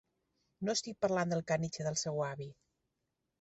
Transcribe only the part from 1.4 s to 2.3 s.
caniche del seu